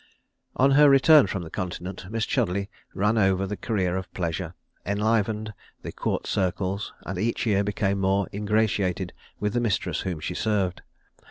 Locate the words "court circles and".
5.91-7.19